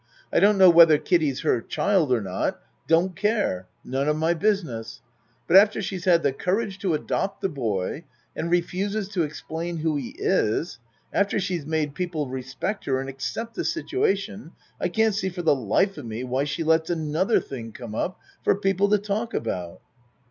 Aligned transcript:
I 0.33 0.39
don't 0.39 0.57
know 0.57 0.71
whether 0.71 0.97
Kiddie's 0.97 1.41
her 1.41 1.61
child 1.61 2.11
or 2.11 2.21
not 2.21 2.59
don't 2.87 3.15
care 3.15 3.67
none 3.83 4.07
of 4.09 4.15
my 4.17 4.33
business 4.33 4.99
but 5.45 5.55
after 5.55 5.79
she's 5.79 6.05
had 6.05 6.23
the 6.23 6.33
courage 6.33 6.79
to 6.79 6.95
adopt 6.95 7.41
the 7.41 7.49
boy, 7.49 8.05
and 8.35 8.49
refuses 8.49 9.07
to 9.09 9.21
explain 9.21 9.77
who 9.77 9.97
he 9.97 10.15
is 10.17 10.79
after 11.13 11.39
she's 11.39 11.67
made 11.67 11.93
people 11.93 12.27
respect 12.27 12.85
her 12.85 12.99
and 12.99 13.09
accept 13.09 13.53
the 13.53 13.63
situation 13.63 14.53
I 14.79 14.89
can't 14.89 15.13
see 15.13 15.29
for 15.29 15.43
the 15.43 15.53
life 15.53 15.99
of 15.99 16.05
me, 16.07 16.23
why 16.23 16.45
she 16.45 16.63
lets 16.63 16.89
another 16.89 17.39
thing 17.39 17.71
come 17.71 17.93
up 17.93 18.19
for 18.43 18.55
people 18.55 18.89
to 18.89 18.97
talk 18.97 19.35
about. 19.35 19.81